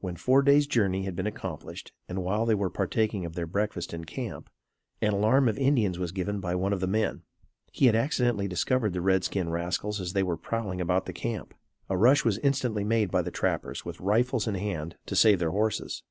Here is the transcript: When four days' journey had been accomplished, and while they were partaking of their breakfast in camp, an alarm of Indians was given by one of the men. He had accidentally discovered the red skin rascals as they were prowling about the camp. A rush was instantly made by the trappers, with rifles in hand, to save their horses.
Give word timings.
When 0.00 0.16
four 0.16 0.42
days' 0.42 0.66
journey 0.66 1.04
had 1.04 1.16
been 1.16 1.26
accomplished, 1.26 1.92
and 2.10 2.22
while 2.22 2.44
they 2.44 2.54
were 2.54 2.68
partaking 2.68 3.24
of 3.24 3.32
their 3.32 3.46
breakfast 3.46 3.94
in 3.94 4.04
camp, 4.04 4.50
an 5.00 5.14
alarm 5.14 5.48
of 5.48 5.56
Indians 5.56 5.98
was 5.98 6.12
given 6.12 6.40
by 6.40 6.54
one 6.54 6.74
of 6.74 6.80
the 6.80 6.86
men. 6.86 7.22
He 7.72 7.86
had 7.86 7.94
accidentally 7.96 8.48
discovered 8.48 8.92
the 8.92 9.00
red 9.00 9.24
skin 9.24 9.48
rascals 9.48 9.98
as 9.98 10.12
they 10.12 10.22
were 10.22 10.36
prowling 10.36 10.82
about 10.82 11.06
the 11.06 11.14
camp. 11.14 11.54
A 11.88 11.96
rush 11.96 12.22
was 12.22 12.36
instantly 12.40 12.84
made 12.84 13.10
by 13.10 13.22
the 13.22 13.30
trappers, 13.30 13.82
with 13.82 13.98
rifles 13.98 14.46
in 14.46 14.56
hand, 14.56 14.96
to 15.06 15.16
save 15.16 15.38
their 15.38 15.52
horses. 15.52 16.02